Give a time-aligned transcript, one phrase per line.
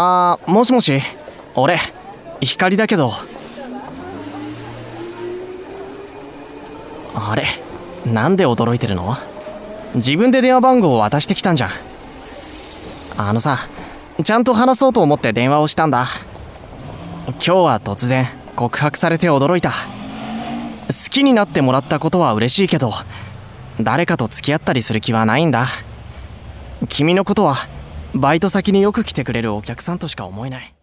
[0.00, 1.00] あーもしもし？
[1.56, 1.76] 俺
[2.40, 3.10] 光だけど。
[7.16, 7.42] あれ
[8.06, 9.16] なんで驚いてるの？
[9.96, 11.70] 自分で電話番号を渡してきたんじゃん。
[13.16, 13.58] あのさ
[14.22, 16.06] ちゃんと話そうと思って電話をしたんだ。
[17.26, 19.70] 今日は突然告白されて驚いた。
[19.70, 19.74] 好
[21.10, 22.92] きになってもらったことは嬉しいけど
[23.80, 25.66] 誰かと付き合ったりする気はないんだ。
[26.88, 27.56] 君のことは
[28.18, 30.77] バイト先によく来てくれるお客さんとしか思えない。